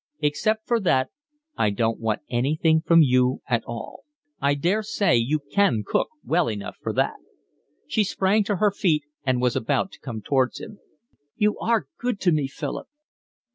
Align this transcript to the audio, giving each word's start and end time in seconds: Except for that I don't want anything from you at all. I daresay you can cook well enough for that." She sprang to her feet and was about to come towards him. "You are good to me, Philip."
Except 0.19 0.65
for 0.67 0.79
that 0.79 1.11
I 1.55 1.69
don't 1.69 1.99
want 1.99 2.21
anything 2.27 2.81
from 2.81 3.03
you 3.03 3.43
at 3.45 3.63
all. 3.65 4.03
I 4.39 4.55
daresay 4.55 5.15
you 5.17 5.37
can 5.37 5.83
cook 5.85 6.07
well 6.23 6.49
enough 6.49 6.75
for 6.81 6.91
that." 6.93 7.17
She 7.85 8.03
sprang 8.03 8.43
to 8.45 8.55
her 8.55 8.71
feet 8.71 9.03
and 9.23 9.39
was 9.43 9.55
about 9.55 9.91
to 9.91 9.99
come 9.99 10.23
towards 10.23 10.59
him. 10.59 10.79
"You 11.35 11.55
are 11.59 11.87
good 11.99 12.19
to 12.21 12.31
me, 12.31 12.47
Philip." 12.47 12.87